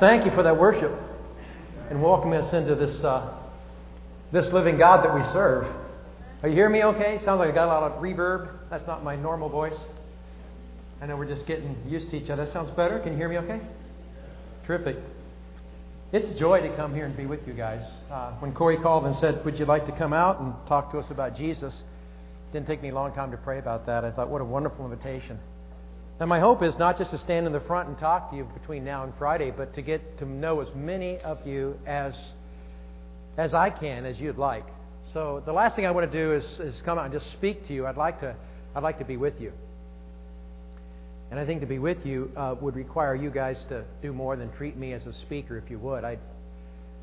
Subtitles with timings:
[0.00, 0.92] Thank you for that worship
[1.90, 3.34] and welcoming us into this, uh,
[4.30, 5.66] this living God that we serve.
[6.40, 7.18] Are you hearing me okay?
[7.24, 8.48] Sounds like I got a lot of reverb.
[8.70, 9.74] That's not my normal voice.
[11.02, 12.44] I know we're just getting used to each other.
[12.44, 13.00] That sounds better.
[13.00, 13.60] Can you hear me okay?
[14.66, 14.98] Terrific.
[16.12, 17.82] It's a joy to come here and be with you guys.
[18.08, 21.00] Uh, when Corey called and said, Would you like to come out and talk to
[21.00, 21.74] us about Jesus?
[21.74, 24.04] It didn't take me a long time to pray about that.
[24.04, 25.40] I thought, what a wonderful invitation.
[26.20, 28.44] And my hope is not just to stand in the front and talk to you
[28.44, 32.14] between now and Friday, but to get to know as many of you as,
[33.36, 34.66] as I can, as you'd like.
[35.12, 37.68] So the last thing I want to do is, is come out and just speak
[37.68, 37.86] to you.
[37.86, 38.34] I'd like to,
[38.74, 39.52] I'd like to be with you.
[41.30, 44.34] And I think to be with you uh, would require you guys to do more
[44.34, 46.02] than treat me as a speaker, if you would.
[46.02, 46.18] I,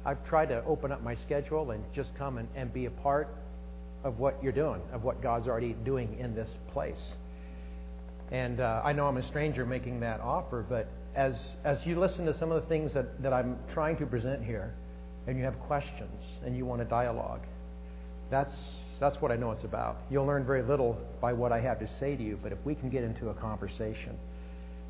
[0.05, 3.29] I've tried to open up my schedule and just come and, and be a part
[4.03, 7.13] of what you're doing, of what God's already doing in this place.
[8.31, 12.25] And uh, I know I'm a stranger making that offer, but as, as you listen
[12.25, 14.73] to some of the things that, that I'm trying to present here,
[15.27, 17.41] and you have questions and you want a dialogue,
[18.29, 19.97] that's, that's what I know it's about.
[20.09, 22.75] You'll learn very little by what I have to say to you, but if we
[22.75, 24.17] can get into a conversation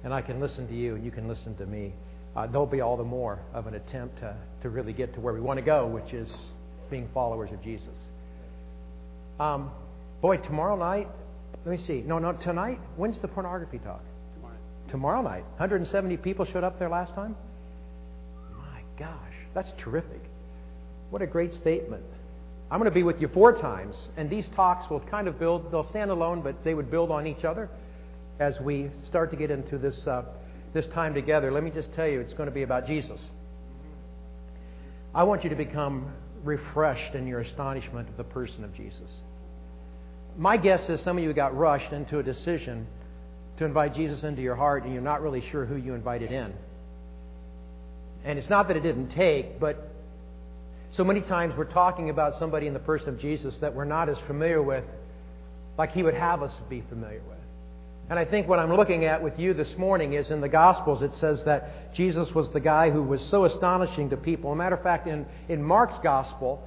[0.03, 1.93] and I can listen to you and you can listen to me,
[2.35, 5.33] uh, there'll be all the more of an attempt to, to really get to where
[5.33, 6.33] we want to go, which is
[6.89, 7.97] being followers of Jesus.
[9.39, 9.71] Um,
[10.21, 11.07] boy, tomorrow night,
[11.63, 12.01] let me see.
[12.01, 12.79] No, no, tonight?
[12.97, 14.01] When's the pornography talk?
[14.35, 14.57] Tomorrow.
[14.89, 15.43] Tomorrow night.
[15.57, 17.35] 170 people showed up there last time?
[18.57, 20.21] My gosh, that's terrific.
[21.09, 22.03] What a great statement.
[22.69, 25.71] I'm going to be with you four times, and these talks will kind of build,
[25.71, 27.69] they'll stand alone, but they would build on each other
[28.39, 30.23] as we start to get into this, uh,
[30.73, 31.51] this time together.
[31.51, 33.23] Let me just tell you, it's going to be about Jesus.
[35.13, 36.11] I want you to become
[36.43, 39.09] refreshed in your astonishment of the person of Jesus.
[40.37, 42.87] My guess is some of you got rushed into a decision
[43.57, 46.53] to invite Jesus into your heart and you're not really sure who you invited in.
[48.25, 49.91] And it's not that it didn't take, but
[50.91, 54.09] so many times we're talking about somebody in the person of Jesus that we're not
[54.09, 54.83] as familiar with
[55.77, 57.37] like he would have us be familiar with.
[58.09, 61.01] And I think what I'm looking at with you this morning is in the Gospels,
[61.01, 64.51] it says that Jesus was the guy who was so astonishing to people.
[64.51, 66.61] As a matter of fact, in, in Mark's Gospel,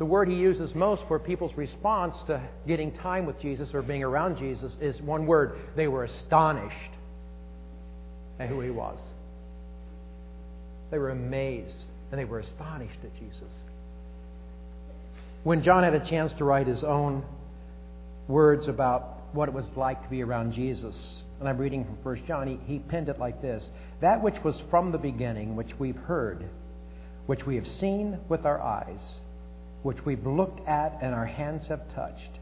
[0.00, 4.02] the word he uses most for people's response to getting time with Jesus or being
[4.02, 5.58] around Jesus is one word.
[5.76, 6.92] They were astonished
[8.38, 8.98] at who he was.
[10.90, 13.52] They were amazed and they were astonished at Jesus.
[15.44, 17.22] When John had a chance to write his own
[18.26, 22.26] words about what it was like to be around Jesus, and I'm reading from 1
[22.26, 23.68] John, he, he penned it like this
[24.00, 26.48] That which was from the beginning, which we've heard,
[27.26, 29.20] which we have seen with our eyes,
[29.82, 32.38] which we've looked at and our hands have touched.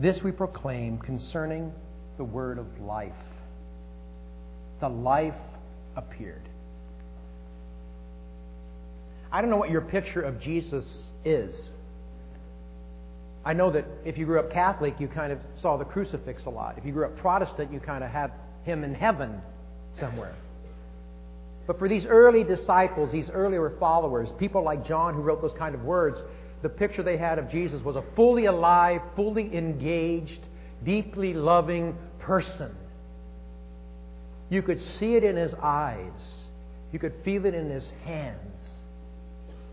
[0.00, 1.72] This we proclaim concerning
[2.16, 3.12] the word of life.
[4.80, 5.34] The life
[5.96, 6.42] appeared.
[9.32, 11.68] I don't know what your picture of Jesus is.
[13.44, 16.50] I know that if you grew up Catholic, you kind of saw the crucifix a
[16.50, 16.78] lot.
[16.78, 18.32] If you grew up Protestant, you kind of had
[18.64, 19.42] him in heaven
[19.98, 20.34] somewhere.
[21.66, 25.74] But for these early disciples, these earlier followers, people like John who wrote those kind
[25.74, 26.18] of words,
[26.62, 30.40] the picture they had of Jesus was a fully alive, fully engaged,
[30.84, 32.74] deeply loving person.
[34.50, 36.44] You could see it in his eyes.
[36.92, 38.38] You could feel it in his hands.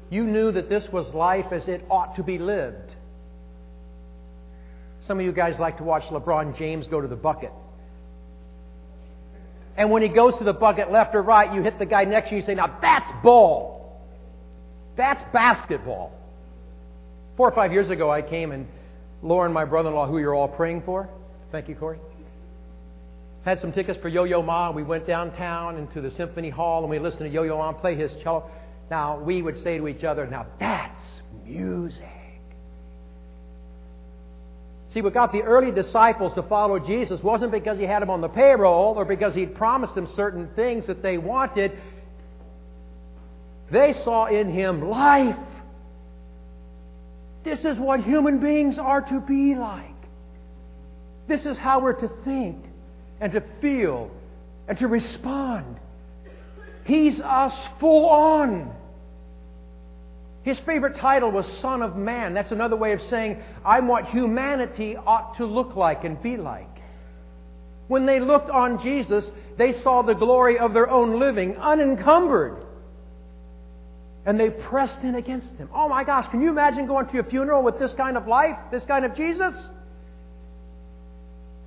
[0.10, 2.96] You knew that this was life as it ought to be lived.
[5.08, 7.52] Some of you guys like to watch LeBron James go to the bucket.
[9.78, 12.30] And when he goes to the bucket left or right, you hit the guy next
[12.30, 14.02] to you and you say, Now that's ball.
[14.98, 16.12] That's basketball.
[17.38, 18.68] Four or five years ago, I came and
[19.24, 21.10] Lauren, my brother in law, who you're all praying for,
[21.52, 22.00] thank you, Corey,
[23.46, 24.72] had some tickets for Yo Yo Ma.
[24.72, 27.96] We went downtown into the Symphony Hall and we listened to Yo Yo Ma play
[27.96, 28.50] his cello.
[28.90, 32.21] Now, we would say to each other, Now that's music.
[34.94, 38.20] See, what got the early disciples to follow Jesus wasn't because he had them on
[38.20, 41.72] the payroll or because he'd promised them certain things that they wanted.
[43.72, 45.38] They saw in him life.
[47.44, 49.88] This is what human beings are to be like.
[51.28, 52.58] This is how we're to think
[53.22, 54.12] and to feel
[54.68, 55.80] and to respond.
[56.84, 58.76] He's us full on.
[60.44, 62.34] His favorite title was Son of Man.
[62.34, 66.68] That's another way of saying, I'm what humanity ought to look like and be like.
[67.88, 72.66] When they looked on Jesus, they saw the glory of their own living, unencumbered.
[74.26, 75.70] And they pressed in against him.
[75.74, 78.58] Oh my gosh, can you imagine going to a funeral with this kind of life,
[78.72, 79.56] this kind of Jesus?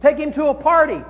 [0.02, 1.02] Take him to a party.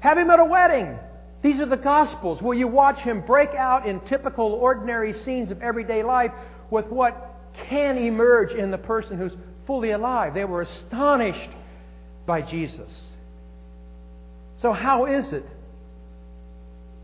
[0.00, 0.98] Have him at a wedding.
[1.46, 5.62] These are the Gospels where you watch him break out in typical, ordinary scenes of
[5.62, 6.32] everyday life
[6.70, 7.36] with what
[7.68, 9.30] can emerge in the person who's
[9.64, 10.34] fully alive.
[10.34, 11.50] They were astonished
[12.26, 13.12] by Jesus.
[14.56, 15.46] So, how is it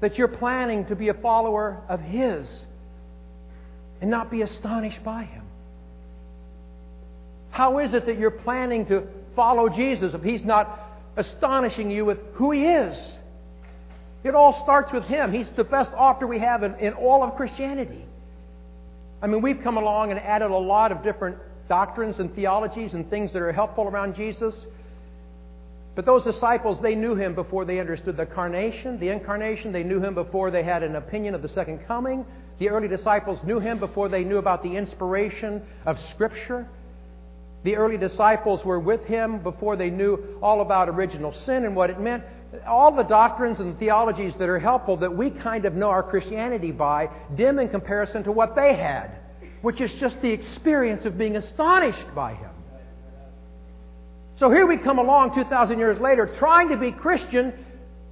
[0.00, 2.64] that you're planning to be a follower of His
[4.00, 5.44] and not be astonished by Him?
[7.52, 9.06] How is it that you're planning to
[9.36, 10.80] follow Jesus if He's not
[11.16, 12.98] astonishing you with who He is?
[14.24, 15.32] It all starts with Him.
[15.32, 18.04] He's the best author we have in, in all of Christianity.
[19.20, 21.38] I mean, we've come along and added a lot of different
[21.68, 24.66] doctrines and theologies and things that are helpful around Jesus.
[25.94, 29.72] But those disciples, they knew him before they understood the carnation, the incarnation.
[29.72, 32.24] They knew him before they had an opinion of the second coming.
[32.58, 36.66] The early disciples knew him before they knew about the inspiration of Scripture.
[37.64, 41.90] The early disciples were with him before they knew all about original sin and what
[41.90, 42.24] it meant.
[42.66, 46.70] All the doctrines and theologies that are helpful that we kind of know our Christianity
[46.70, 49.10] by dim in comparison to what they had,
[49.62, 52.50] which is just the experience of being astonished by him.
[54.36, 57.54] So here we come along 2,000 years later trying to be Christian,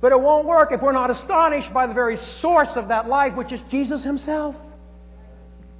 [0.00, 3.34] but it won't work if we're not astonished by the very source of that life,
[3.34, 4.56] which is Jesus himself.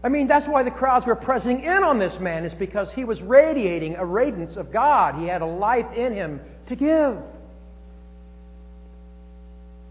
[0.03, 3.05] I mean, that's why the crowds were pressing in on this man, is because he
[3.05, 5.15] was radiating a radiance of God.
[5.17, 7.19] He had a life in him to give.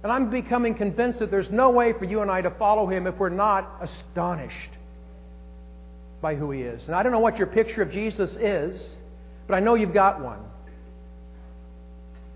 [0.04, 3.06] And I'm becoming convinced that there's no way for you and I to follow him
[3.06, 4.72] if we're not astonished
[6.22, 6.86] by who he is.
[6.86, 8.98] And I don't know what your picture of Jesus is,
[9.48, 10.40] but I know you've got one.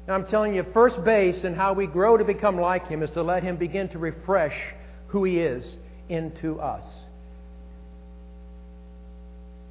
[0.08, 3.12] And I'm telling you, first base in how we grow to become like him is
[3.12, 4.56] to let him begin to refresh
[5.08, 5.78] who he is
[6.10, 6.86] into us.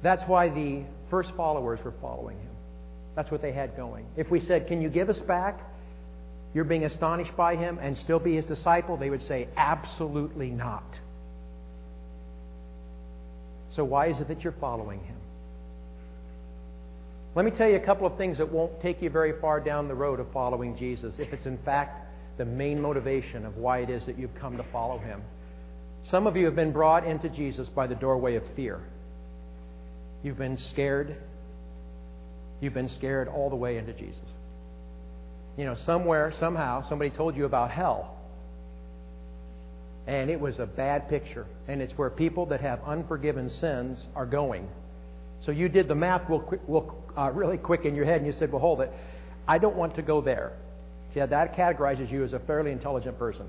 [0.01, 2.49] That's why the first followers were following him.
[3.15, 4.05] That's what they had going.
[4.17, 5.59] If we said, Can you give us back?
[6.53, 10.99] You're being astonished by him and still be his disciple, they would say, Absolutely not.
[13.71, 15.17] So, why is it that you're following him?
[17.35, 19.87] Let me tell you a couple of things that won't take you very far down
[19.87, 22.07] the road of following Jesus, if it's in fact
[22.37, 25.21] the main motivation of why it is that you've come to follow him.
[26.09, 28.81] Some of you have been brought into Jesus by the doorway of fear.
[30.21, 31.15] You've been scared.
[32.61, 34.33] You've been scared all the way into Jesus.
[35.57, 38.17] You know, somewhere, somehow, somebody told you about hell.
[40.07, 41.45] And it was a bad picture.
[41.67, 44.67] And it's where people that have unforgiven sins are going.
[45.45, 48.25] So you did the math real, quick, real uh, really quick in your head, and
[48.25, 48.91] you said, well, hold it.
[49.47, 50.53] I don't want to go there.
[51.13, 53.47] See, that categorizes you as a fairly intelligent person.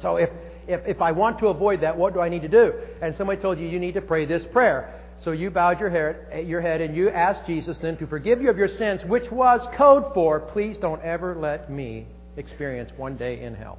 [0.00, 0.30] So if,
[0.66, 2.72] if, if I want to avoid that, what do I need to do?
[3.00, 5.01] And somebody told you, you need to pray this prayer.
[5.24, 8.50] So you bowed your head, your head and you asked Jesus then to forgive you
[8.50, 13.40] of your sins, which was code for, please don't ever let me experience one day
[13.40, 13.78] in hell.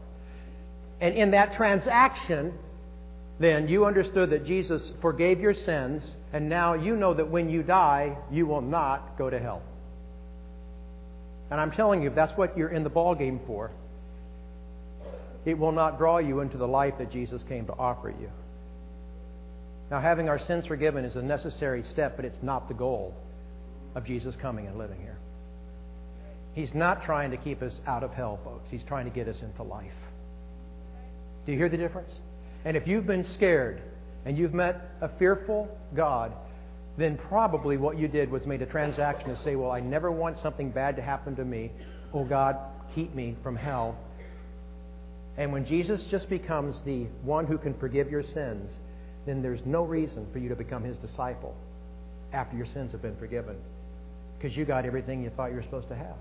[1.01, 2.53] And in that transaction,
[3.39, 7.61] then you understood that Jesus forgave your sins, and now you know that when you
[7.61, 9.61] die, you will not go to hell.
[11.51, 13.71] And I'm telling you, if that's what you're in the ball game for,
[15.45, 18.29] it will not draw you into the life that Jesus came to offer you.
[19.93, 23.13] Now, having our sins forgiven is a necessary step, but it's not the goal
[23.93, 25.19] of Jesus coming and living here.
[26.53, 28.71] He's not trying to keep us out of hell, folks.
[28.71, 29.93] He's trying to get us into life.
[31.45, 32.21] Do you hear the difference?
[32.65, 33.83] And if you've been scared
[34.25, 36.33] and you've met a fearful God,
[36.97, 40.39] then probably what you did was made a transaction to say, Well, I never want
[40.39, 41.71] something bad to happen to me.
[42.15, 42.57] Oh, God,
[42.95, 43.95] keep me from hell.
[45.37, 48.79] And when Jesus just becomes the one who can forgive your sins,
[49.25, 51.55] then there's no reason for you to become his disciple
[52.31, 53.55] after your sins have been forgiven
[54.37, 56.17] because you got everything you thought you were supposed to have.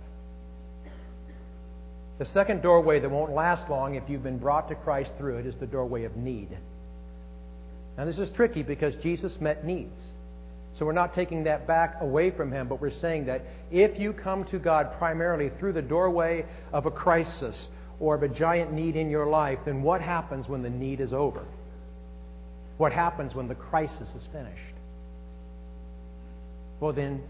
[2.18, 5.46] The second doorway that won't last long if you've been brought to Christ through it
[5.46, 6.56] is the doorway of need.
[7.98, 10.12] Now, this is tricky because Jesus met needs.
[10.78, 14.12] So we're not taking that back away from him, but we're saying that if you
[14.12, 17.68] come to God primarily through the doorway of a crisis
[18.00, 21.12] or of a giant need in your life, then what happens when the need is
[21.12, 21.44] over?
[22.78, 24.74] What happens when the crisis is finished?
[26.80, 27.22] Well, then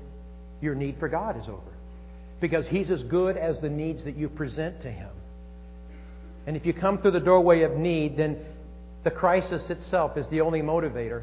[0.61, 1.61] your need for God is over.
[2.41, 5.11] Because He's as good as the needs that you present to Him.
[6.47, 8.39] And if you come through the doorway of need, then
[9.05, 11.23] the crisis itself is the only motivator.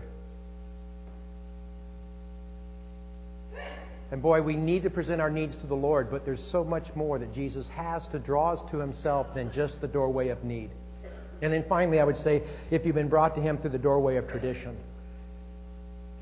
[4.12, 6.88] And boy, we need to present our needs to the Lord, but there's so much
[6.96, 10.72] more that Jesus has to draw us to Himself than just the doorway of need.
[11.42, 14.18] And then finally, I would say, if you've been brought to Him through the doorway
[14.18, 14.78] of tradition.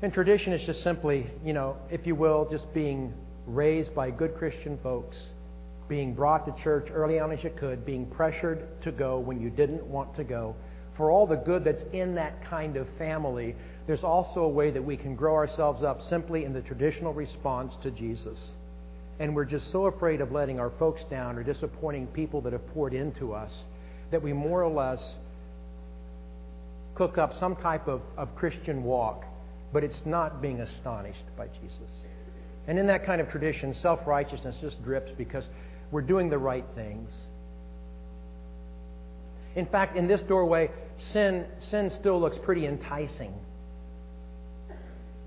[0.02, 3.12] And tradition is just simply, you know, if you will, just being
[3.46, 5.16] raised by good Christian folks
[5.88, 9.50] being brought to church early on as you could, being pressured to go when you
[9.50, 10.54] didn't want to go.
[10.96, 13.54] For all the good that's in that kind of family,
[13.86, 17.74] there's also a way that we can grow ourselves up simply in the traditional response
[17.82, 18.50] to Jesus.
[19.18, 22.66] And we're just so afraid of letting our folks down or disappointing people that have
[22.74, 23.64] poured into us
[24.10, 25.16] that we more or less
[26.94, 29.24] cook up some type of, of Christian walk,
[29.72, 31.90] but it's not being astonished by Jesus.
[32.66, 35.44] And in that kind of tradition, self righteousness just drips because
[35.90, 37.10] we're doing the right things.
[39.56, 40.70] In fact, in this doorway,
[41.12, 43.32] sin, sin still looks pretty enticing.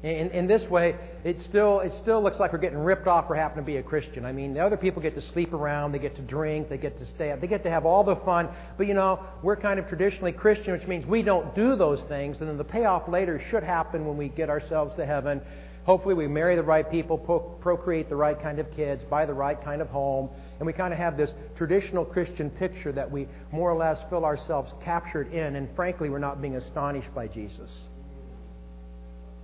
[0.04, 3.36] In, in this way, it still, it still looks like we're getting ripped off for
[3.36, 4.26] happening to be a Christian.
[4.26, 6.98] I mean, the other people get to sleep around, they get to drink, they get
[6.98, 8.50] to stay up, they get to have all the fun.
[8.78, 12.40] But you know, we're kind of traditionally Christian, which means we don't do those things.
[12.40, 15.40] And then the payoff later should happen when we get ourselves to heaven.
[15.84, 17.18] Hopefully, we marry the right people,
[17.62, 20.30] procreate the right kind of kids, buy the right kind of home,
[20.60, 24.24] and we kind of have this traditional Christian picture that we more or less feel
[24.26, 25.56] ourselves captured in.
[25.56, 27.86] And frankly, we're not being astonished by Jesus.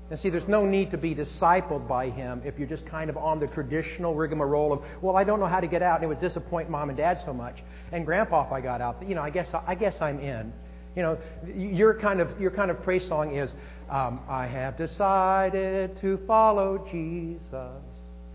[0.10, 3.18] And see, there's no need to be discipled by him if you're just kind of
[3.18, 6.08] on the traditional rigmarole of, well, I don't know how to get out, and it
[6.08, 7.62] would disappoint mom and dad so much.
[7.92, 10.54] And grandpa, if I got out, you know, I guess I guess I'm in.
[10.96, 11.18] You know,
[11.56, 13.52] your kind of your kind of praise song is,
[13.90, 17.84] um, I have decided to follow Jesus.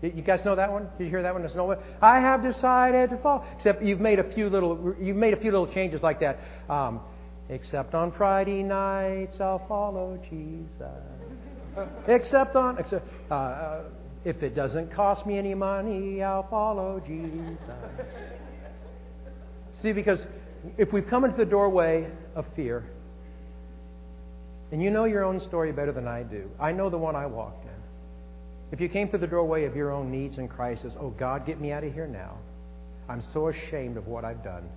[0.01, 0.89] You guys know that one?
[0.97, 1.41] Did you hear that one?
[1.41, 1.77] There's no one.
[2.01, 3.45] I have decided to follow.
[3.55, 6.39] Except you've made a few little you've made a few little changes like that.
[6.69, 7.01] Um,
[7.49, 11.22] except on Friday nights, I'll follow Jesus
[12.07, 13.81] except on except, uh, uh,
[14.25, 17.59] if it doesn't cost me any money, I'll follow Jesus.
[19.81, 20.19] See, because
[20.77, 22.85] if we've come into the doorway of fear,
[24.71, 27.25] and you know your own story better than I do, I know the one I
[27.25, 27.71] walked in.
[28.71, 31.61] If you came through the doorway of your own needs and crisis, oh God, get
[31.61, 32.37] me out of here now.
[33.07, 34.67] I'm so ashamed of what I've done.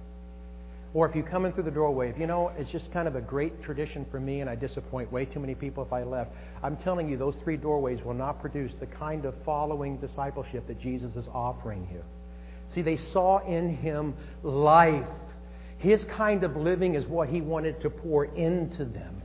[0.95, 3.17] Or if you come in through the doorway, if you know it's just kind of
[3.17, 6.33] a great tradition for me and I disappoint way too many people if I left,
[6.63, 10.81] I'm telling you, those three doorways will not produce the kind of following discipleship that
[10.81, 12.03] Jesus is offering you.
[12.75, 15.07] See, they saw in him life.
[15.79, 19.23] His kind of living is what he wanted to pour into them.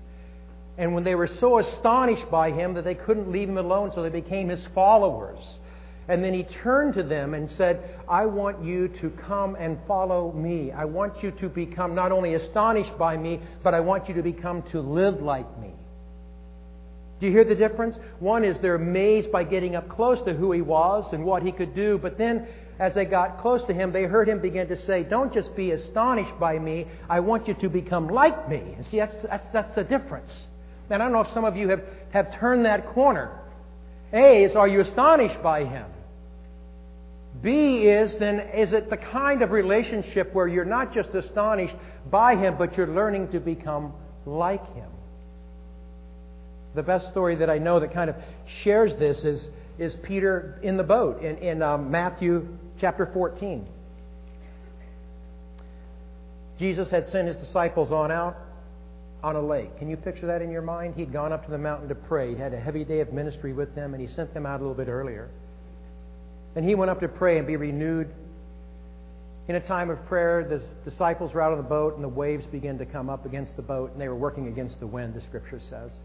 [0.78, 4.04] And when they were so astonished by him that they couldn't leave him alone, so
[4.04, 5.60] they became his followers.
[6.12, 10.34] And then he turned to them and said, I want you to come and follow
[10.34, 10.70] me.
[10.74, 14.22] I want you to become not only astonished by me, but I want you to
[14.22, 15.72] become to live like me.
[17.22, 17.98] Do you hear the difference?
[18.20, 21.54] One is they're amazed by getting up close to who he was and what he
[21.54, 22.46] could do, but then
[22.78, 25.72] as they got close to him, they heard him begin to say, Don't just be
[25.72, 28.74] astonished by me, I want you to become like me.
[28.76, 30.48] And see, that's, that's, that's the difference.
[30.90, 33.40] And I don't know if some of you have, have turned that corner.
[34.12, 35.86] A is, are you astonished by him?
[37.42, 41.76] B is, then, is it the kind of relationship where you're not just astonished
[42.10, 43.94] by him, but you're learning to become
[44.26, 44.90] like him?
[46.76, 48.16] The best story that I know that kind of
[48.64, 52.48] shares this is, is Peter in the boat in, in um, Matthew
[52.80, 53.66] chapter 14.
[56.60, 58.38] Jesus had sent his disciples on out
[59.24, 59.78] on a lake.
[59.78, 60.96] Can you picture that in your mind?
[60.96, 62.30] He'd gone up to the mountain to pray.
[62.30, 64.64] He'd had a heavy day of ministry with them, and he sent them out a
[64.64, 65.30] little bit earlier.
[66.56, 68.10] And he went up to pray and be renewed.
[69.48, 72.46] In a time of prayer, the disciples were out on the boat, and the waves
[72.46, 75.22] began to come up against the boat, and they were working against the wind, the
[75.22, 75.98] scripture says.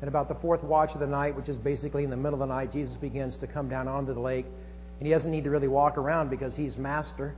[0.00, 2.48] And about the fourth watch of the night, which is basically in the middle of
[2.48, 4.46] the night, Jesus begins to come down onto the lake.
[4.98, 7.34] And he doesn't need to really walk around because he's master.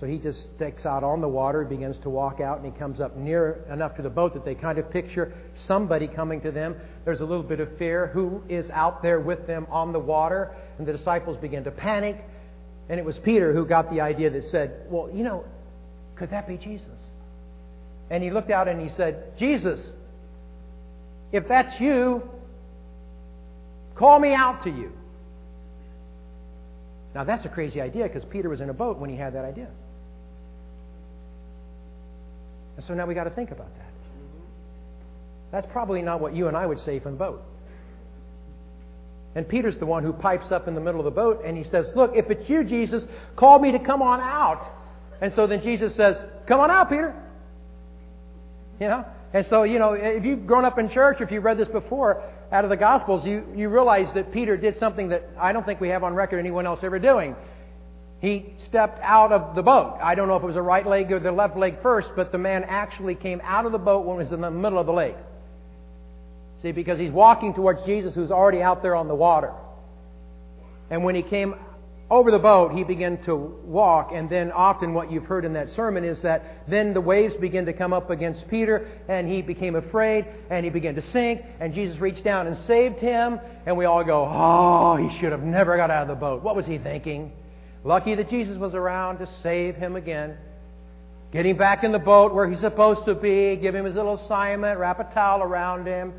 [0.00, 3.00] So he just sticks out on the water, begins to walk out, and he comes
[3.00, 6.76] up near enough to the boat that they kind of picture somebody coming to them.
[7.04, 8.08] There's a little bit of fear.
[8.08, 10.54] Who is out there with them on the water?
[10.78, 12.24] And the disciples begin to panic.
[12.88, 15.44] And it was Peter who got the idea that said, Well, you know,
[16.16, 16.98] could that be Jesus?
[18.10, 19.90] And he looked out and he said, Jesus,
[21.30, 22.28] if that's you,
[23.94, 24.92] call me out to you.
[27.14, 29.44] Now, that's a crazy idea because Peter was in a boat when he had that
[29.44, 29.68] idea.
[32.76, 33.90] And so now we got to think about that.
[35.52, 37.42] That's probably not what you and I would say from the boat.
[39.36, 41.64] And Peter's the one who pipes up in the middle of the boat and he
[41.64, 43.04] says, Look, if it's you, Jesus,
[43.36, 44.64] call me to come on out.
[45.20, 46.16] And so then Jesus says,
[46.46, 47.14] Come on out, Peter.
[48.80, 49.04] You know?
[49.32, 52.22] And so, you know, if you've grown up in church, if you've read this before
[52.52, 55.80] out of the Gospels, you, you realize that Peter did something that I don't think
[55.80, 57.34] we have on record anyone else ever doing.
[58.24, 59.98] He stepped out of the boat.
[60.02, 62.32] I don't know if it was the right leg or the left leg first, but
[62.32, 64.86] the man actually came out of the boat when it was in the middle of
[64.86, 65.16] the lake.
[66.62, 69.52] See, because he's walking towards Jesus who's already out there on the water.
[70.88, 71.54] And when he came
[72.10, 75.68] over the boat, he began to walk, and then often what you've heard in that
[75.68, 79.76] sermon is that then the waves began to come up against Peter, and he became
[79.76, 83.84] afraid, and he began to sink, and Jesus reached down and saved him, and we
[83.84, 86.42] all go, Oh, he should have never got out of the boat.
[86.42, 87.30] What was he thinking?
[87.84, 90.36] Lucky that Jesus was around to save him again.
[91.32, 94.14] Get him back in the boat where he's supposed to be, give him his little
[94.14, 96.14] assignment, wrap a towel around him.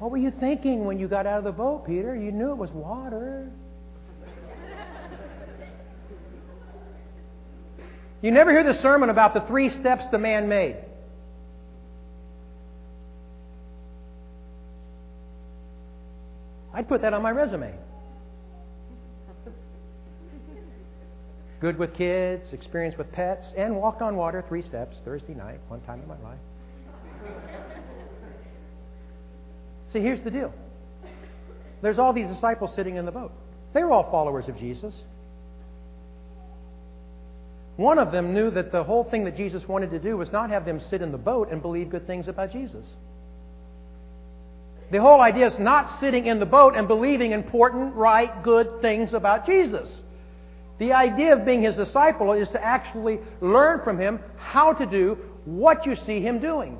[0.00, 2.16] What were you thinking when you got out of the boat, Peter?
[2.16, 3.50] You knew it was water.
[8.22, 10.76] You never hear the sermon about the three steps the man made.
[16.74, 17.74] I'd put that on my resume.
[21.60, 25.82] Good with kids, experience with pets, and walked on water three steps Thursday night, one
[25.82, 26.38] time in my life.
[29.92, 30.54] See, here's the deal.
[31.82, 33.32] There's all these disciples sitting in the boat.
[33.74, 34.94] They were all followers of Jesus.
[37.76, 40.50] One of them knew that the whole thing that Jesus wanted to do was not
[40.50, 42.86] have them sit in the boat and believe good things about Jesus.
[44.90, 49.14] The whole idea is not sitting in the boat and believing important, right, good things
[49.14, 50.02] about Jesus.
[50.80, 55.18] The idea of being his disciple is to actually learn from him how to do
[55.44, 56.78] what you see him doing.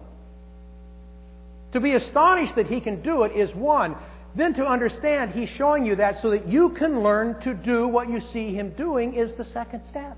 [1.72, 3.94] To be astonished that he can do it is one.
[4.34, 8.08] Then to understand he's showing you that so that you can learn to do what
[8.08, 10.16] you see him doing is the second step.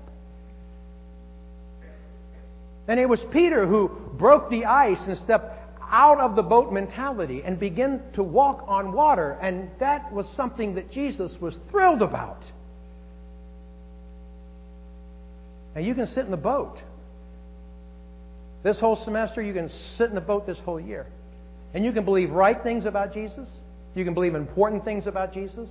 [2.87, 5.59] And it was Peter who broke the ice and stepped
[5.89, 9.37] out of the boat mentality and began to walk on water.
[9.41, 12.41] And that was something that Jesus was thrilled about.
[15.75, 16.81] Now, you can sit in the boat.
[18.63, 21.07] This whole semester, you can sit in the boat this whole year.
[21.73, 23.49] And you can believe right things about Jesus.
[23.95, 25.69] You can believe important things about Jesus.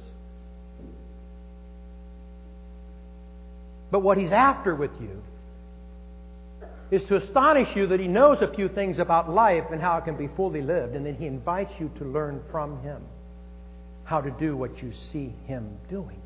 [3.91, 5.23] But what he's after with you
[6.91, 10.05] is to astonish you that he knows a few things about life and how it
[10.05, 13.03] can be fully lived, and then he invites you to learn from him
[14.05, 16.21] how to do what you see him doing.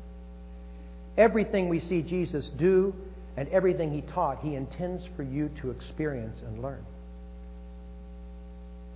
[1.17, 2.93] Everything we see Jesus do
[3.37, 6.83] and everything he taught, he intends for you to experience and learn.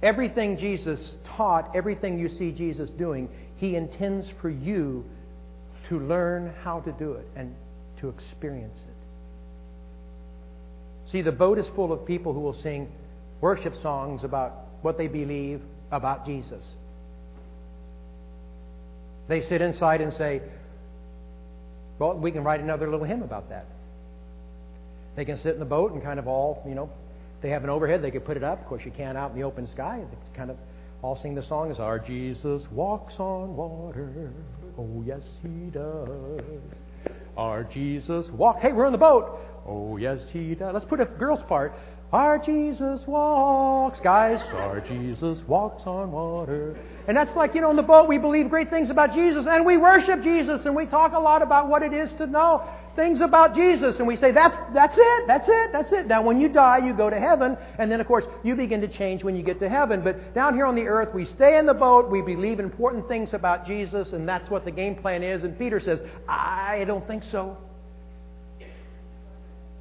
[0.01, 5.05] Everything Jesus taught, everything you see Jesus doing, he intends for you
[5.89, 7.53] to learn how to do it and
[7.99, 8.95] to experience it.
[11.11, 12.91] See, the boat is full of people who will sing
[13.41, 16.65] worship songs about what they believe about Jesus.
[19.27, 20.41] They sit inside and say,
[21.99, 23.65] well, we can write another little hymn about that.
[25.15, 26.89] They can sit in the boat and kind of all, you know,
[27.41, 28.61] they have an overhead, they could put it up.
[28.61, 30.03] Of course, you can't out in the open sky.
[30.11, 30.57] It's kind of
[31.01, 34.31] all sing the song is Our Jesus walks on water.
[34.77, 36.41] Oh, yes, he does.
[37.35, 38.59] Our Jesus walk.
[38.59, 39.39] Hey, we're in the boat.
[39.67, 40.73] Oh, yes, he does.
[40.73, 41.73] Let's put a girl's part.
[42.13, 44.41] Our Jesus walks, guys.
[44.53, 46.77] Our Jesus walks on water.
[47.07, 49.65] And that's like, you know, in the boat we believe great things about Jesus and
[49.65, 53.21] we worship Jesus and we talk a lot about what it is to know things
[53.21, 53.97] about Jesus.
[53.97, 56.07] And we say, that's, that's it, that's it, that's it.
[56.07, 57.57] Now, when you die, you go to heaven.
[57.79, 60.03] And then, of course, you begin to change when you get to heaven.
[60.03, 62.09] But down here on the earth, we stay in the boat.
[62.09, 64.13] We believe important things about Jesus.
[64.13, 65.43] And that's what the game plan is.
[65.43, 67.57] And Peter says, I don't think so.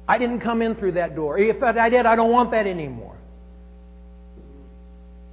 [0.07, 1.37] I didn't come in through that door.
[1.37, 3.17] If I did, I don't want that anymore.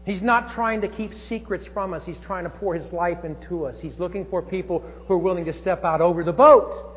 [0.04, 2.02] He's not trying to keep secrets from us.
[2.06, 3.78] He's trying to pour his life into us.
[3.78, 6.94] He's looking for people who are willing to step out over the boat.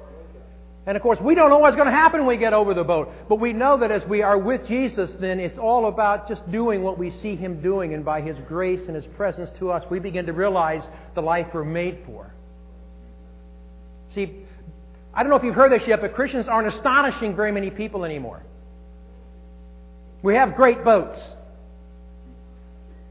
[0.87, 2.83] And of course, we don't know what's going to happen when we get over the
[2.83, 3.11] boat.
[3.29, 6.81] But we know that as we are with Jesus, then it's all about just doing
[6.81, 7.93] what we see Him doing.
[7.93, 11.47] And by His grace and His presence to us, we begin to realize the life
[11.53, 12.33] we're made for.
[14.15, 14.31] See,
[15.13, 18.03] I don't know if you've heard this yet, but Christians aren't astonishing very many people
[18.03, 18.41] anymore.
[20.23, 21.21] We have great boats.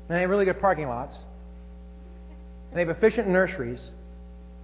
[0.09, 1.15] And they have really good parking lots.
[2.71, 3.81] And they have efficient nurseries.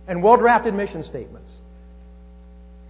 [0.08, 1.52] And well drafted mission statements.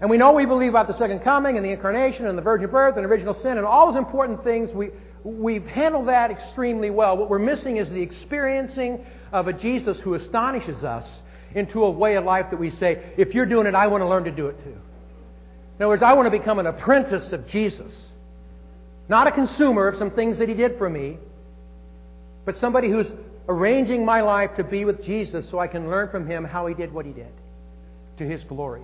[0.00, 2.70] And we know we believe about the second coming and the incarnation and the virgin
[2.70, 4.70] birth and original sin and all those important things.
[4.70, 4.90] We,
[5.24, 7.16] we've handled that extremely well.
[7.16, 11.08] What we're missing is the experiencing of a Jesus who astonishes us
[11.54, 14.08] into a way of life that we say, if you're doing it, I want to
[14.08, 14.70] learn to do it too.
[15.78, 18.08] In other words, I want to become an apprentice of Jesus.
[19.08, 21.18] Not a consumer of some things that he did for me,
[22.44, 23.06] but somebody who's
[23.48, 26.74] arranging my life to be with Jesus so I can learn from him how he
[26.74, 27.32] did what he did
[28.18, 28.82] to his glory.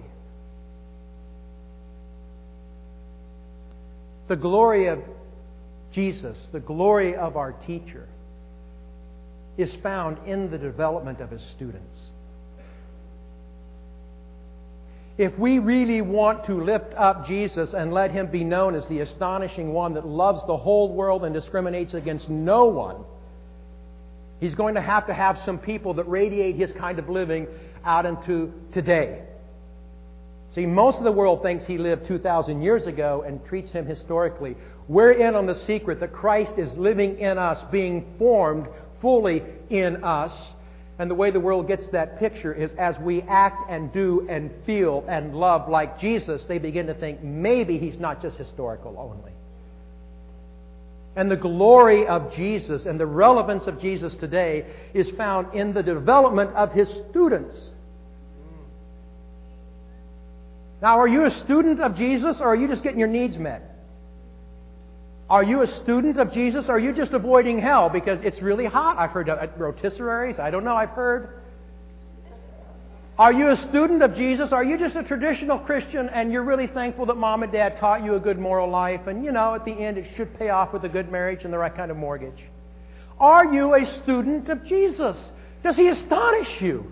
[4.32, 4.98] The glory of
[5.92, 8.08] Jesus, the glory of our teacher,
[9.58, 12.00] is found in the development of his students.
[15.18, 19.00] If we really want to lift up Jesus and let him be known as the
[19.00, 23.04] astonishing one that loves the whole world and discriminates against no one,
[24.40, 27.46] he's going to have to have some people that radiate his kind of living
[27.84, 29.24] out into today.
[30.54, 34.54] See, most of the world thinks he lived 2,000 years ago and treats him historically.
[34.86, 38.68] We're in on the secret that Christ is living in us, being formed
[39.00, 40.32] fully in us.
[40.98, 44.50] And the way the world gets that picture is as we act and do and
[44.66, 49.32] feel and love like Jesus, they begin to think maybe he's not just historical only.
[51.16, 55.82] And the glory of Jesus and the relevance of Jesus today is found in the
[55.82, 57.72] development of his students.
[60.82, 63.62] Now, are you a student of Jesus or are you just getting your needs met?
[65.30, 68.66] Are you a student of Jesus or are you just avoiding hell because it's really
[68.66, 68.98] hot?
[68.98, 70.40] I've heard at uh, rotisseries.
[70.40, 70.74] I don't know.
[70.74, 71.40] I've heard.
[73.16, 74.50] Are you a student of Jesus?
[74.50, 78.02] Are you just a traditional Christian and you're really thankful that mom and dad taught
[78.02, 80.72] you a good moral life and, you know, at the end it should pay off
[80.72, 82.42] with a good marriage and the right kind of mortgage?
[83.20, 85.30] Are you a student of Jesus?
[85.62, 86.90] Does he astonish you?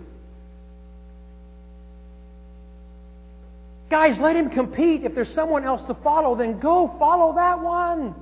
[3.91, 5.03] Guys, let him compete.
[5.03, 8.15] If there's someone else to follow, then go follow that one.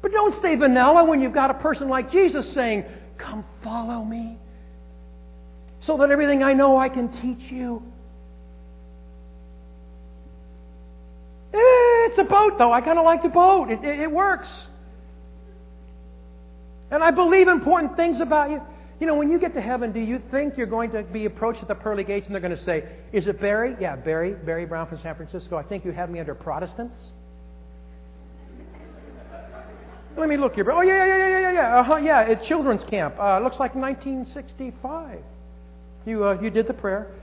[0.00, 2.84] But don't stay vanilla when you've got a person like Jesus saying,
[3.18, 4.38] Come follow me,
[5.80, 7.82] so that everything I know I can teach you.
[11.52, 11.58] Eh,
[12.06, 12.72] it's a boat, though.
[12.72, 14.48] I kind of like the boat, it, it, it works.
[16.92, 18.62] And I believe important things about you.
[19.00, 21.62] You know, when you get to heaven, do you think you're going to be approached
[21.62, 23.76] at the pearly gates and they're going to say, Is it Barry?
[23.80, 25.56] Yeah, Barry, Barry Brown from San Francisco.
[25.56, 27.12] I think you have me under Protestants.
[30.16, 30.68] Let me look here.
[30.72, 31.78] Oh, yeah, yeah, yeah, yeah, yeah.
[31.78, 33.14] Uh-huh, yeah, at children's camp.
[33.20, 35.20] Uh, looks like 1965.
[36.04, 37.14] You, uh, you did the prayer.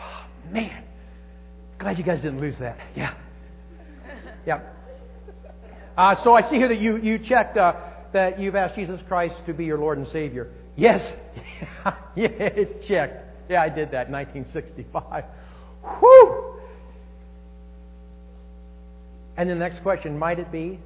[0.00, 0.84] Oh, man,
[1.78, 2.78] glad you guys didn't lose that.
[2.96, 3.14] Yeah.
[4.46, 4.62] Yeah.
[5.98, 7.74] Uh, so I see here that you, you checked uh,
[8.14, 10.50] that you've asked Jesus Christ to be your Lord and Savior.
[10.76, 11.12] Yes.
[12.16, 13.50] yeah, it's checked.
[13.50, 15.24] Yeah, I did that in 1965.
[16.00, 16.60] Whew!
[19.36, 20.78] And the next question might it be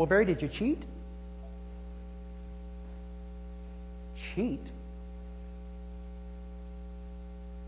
[0.00, 0.82] well, Barry, did you cheat?
[4.34, 4.62] Cheat?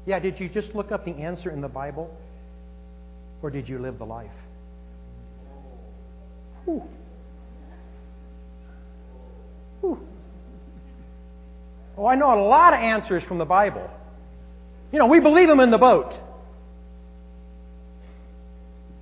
[0.06, 2.10] Yeah, did you just look up the answer in the Bible?
[3.42, 4.30] Or did you live the life?
[6.64, 6.82] Whew.
[12.02, 13.88] Oh, I know a lot of answers from the Bible.
[14.90, 16.12] You know, we believe them in the boat.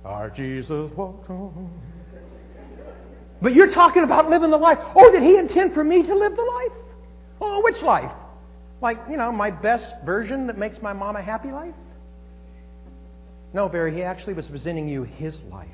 [0.05, 1.71] Our Jesus walked on.
[3.41, 4.77] But you're talking about living the life.
[4.95, 6.77] Oh, did he intend for me to live the life?
[7.41, 8.11] Oh, which life?
[8.83, 11.73] Like, you know, my best version that makes my mom a happy life?
[13.51, 15.67] No, Barry, he actually was presenting you his life.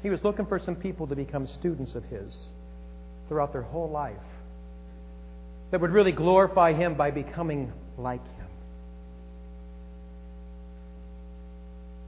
[0.00, 2.50] He was looking for some people to become students of his
[3.28, 4.16] throughout their whole life
[5.70, 8.46] that would really glorify him by becoming like him.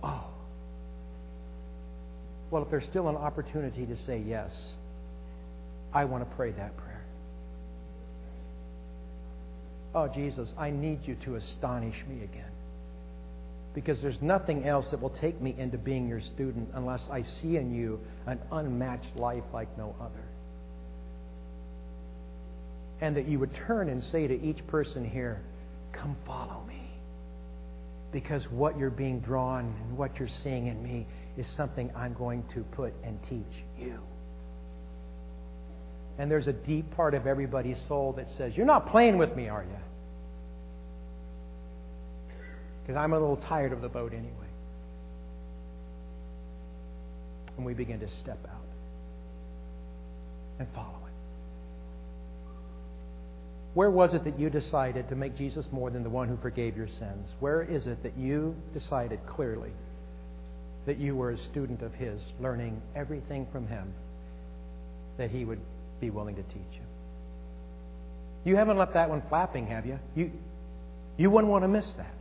[0.02, 0.24] Oh.
[2.50, 4.74] Well, if there's still an opportunity to say yes,
[5.92, 7.05] I want to pray that prayer.
[9.94, 12.50] Oh, Jesus, I need you to astonish me again.
[13.74, 17.57] Because there's nothing else that will take me into being your student unless I see
[17.57, 20.22] in you an unmatched life like no other.
[23.00, 25.42] And that you would turn and say to each person here,
[25.92, 26.90] Come follow me.
[28.12, 31.06] Because what you're being drawn and what you're seeing in me
[31.37, 33.98] is something I'm going to put and teach you.
[36.18, 39.48] And there's a deep part of everybody's soul that says, You're not playing with me,
[39.48, 39.78] are you?
[42.82, 44.30] Because I'm a little tired of the boat anyway.
[47.56, 48.61] And we begin to step out
[50.59, 51.06] and follow.
[53.77, 56.79] Where was it that you decided to make Jesus more than the one who forgave
[56.79, 57.35] your sins?
[57.41, 59.71] Where is it that you decided clearly
[60.87, 63.93] that you were a student of His, learning everything from Him
[65.19, 65.61] that He would
[66.01, 66.81] be willing to teach you.
[68.47, 69.99] You haven't left that one flapping, have you?
[70.15, 70.33] You,
[71.19, 72.15] you wouldn't want to miss that.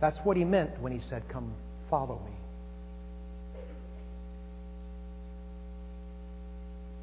[0.00, 1.52] That's what He meant when He said, Come,
[1.90, 2.32] follow me.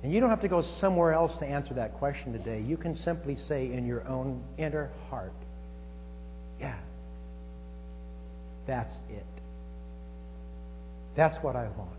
[0.04, 2.62] And you don't have to go somewhere else to answer that question today.
[2.62, 5.34] You can simply say in your own inner heart,
[6.60, 6.78] Yeah,
[8.68, 9.26] that's it.
[11.16, 11.89] That's what I want.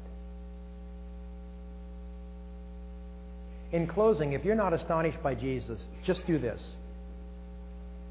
[3.73, 6.63] In closing, if you're not astonished by Jesus, just do this.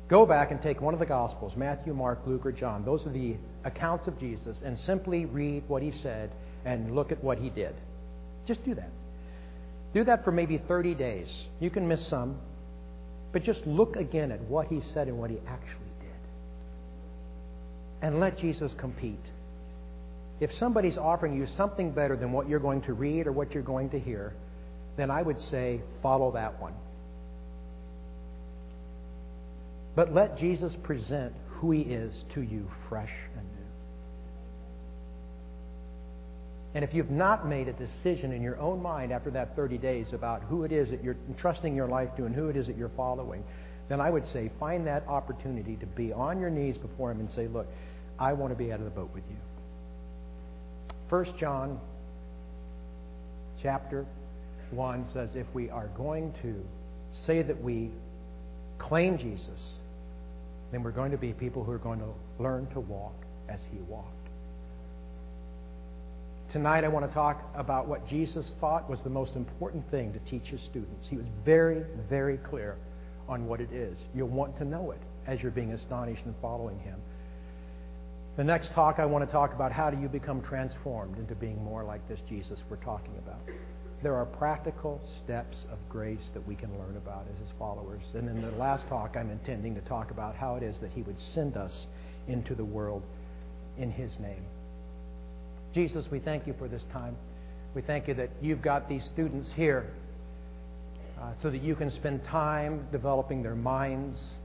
[0.10, 2.84] Go back and take one of the Gospels Matthew, Mark, Luke, or John.
[2.84, 6.32] Those are the accounts of Jesus, and simply read what he said
[6.66, 7.76] and look at what he did.
[8.46, 8.90] Just do that.
[9.94, 11.32] Do that for maybe 30 days.
[11.60, 12.38] You can miss some,
[13.32, 16.10] but just look again at what he said and what he actually did.
[18.02, 19.24] And let Jesus compete.
[20.40, 23.64] If somebody's offering you something better than what you're going to read or what you're
[23.64, 24.34] going to hear,
[24.98, 26.74] then I would say follow that one.
[29.96, 33.14] But let Jesus present who he is to you fresh
[36.76, 40.08] and if you've not made a decision in your own mind after that 30 days
[40.12, 42.78] about who it is that you're entrusting your life to and who it is that
[42.78, 43.44] you're following,
[43.90, 47.30] then I would say find that opportunity to be on your knees before him and
[47.32, 47.68] say, Look,
[48.18, 49.36] I want to be out of the boat with you.
[51.10, 51.80] 1 John
[53.62, 54.06] chapter
[54.72, 56.56] 1 says if we are going to
[57.28, 57.92] say that we
[58.80, 59.78] claim Jesus,
[60.72, 63.14] then we're going to be people who are going to learn to walk
[63.48, 64.10] as he walked.
[66.54, 70.20] Tonight, I want to talk about what Jesus thought was the most important thing to
[70.20, 71.08] teach his students.
[71.10, 72.78] He was very, very clear
[73.28, 73.98] on what it is.
[74.14, 77.00] You'll want to know it as you're being astonished and following him.
[78.38, 81.58] The next talk, I want to talk about how do you become transformed into being
[81.64, 83.40] more like this Jesus we're talking about.
[84.04, 88.04] There are practical steps of grace that we can learn about as his followers.
[88.14, 91.02] And in the last talk, I'm intending to talk about how it is that he
[91.02, 91.88] would send us
[92.28, 93.02] into the world
[93.76, 94.46] in his name.
[95.74, 97.16] Jesus, we thank you for this time.
[97.74, 99.92] We thank you that you've got these students here
[101.20, 104.36] uh, so that you can spend time developing their minds,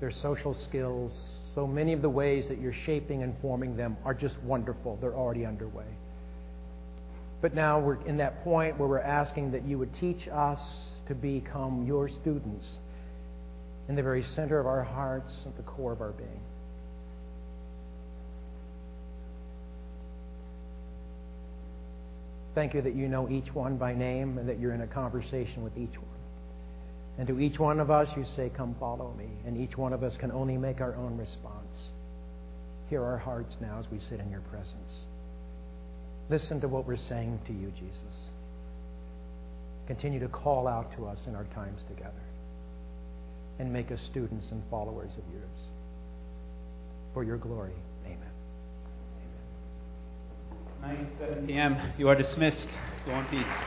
[0.00, 1.12] their social skills.
[1.54, 4.96] So many of the ways that you're shaping and forming them are just wonderful.
[4.98, 5.84] They're already underway.
[7.42, 10.60] But now we're in that point where we're asking that you would teach us
[11.06, 12.78] to become your students
[13.90, 16.40] in the very center of our hearts, at the core of our being.
[22.58, 25.62] Thank you that you know each one by name and that you're in a conversation
[25.62, 26.20] with each one.
[27.16, 29.28] And to each one of us, you say, Come follow me.
[29.46, 31.92] And each one of us can only make our own response.
[32.90, 34.92] Hear our hearts now as we sit in your presence.
[36.30, 38.30] Listen to what we're saying to you, Jesus.
[39.86, 42.26] Continue to call out to us in our times together
[43.60, 45.60] and make us students and followers of yours.
[47.14, 47.76] For your glory,
[50.88, 51.76] 9, 7 p.m.
[51.98, 52.68] You are dismissed.
[53.04, 53.62] Go in peace.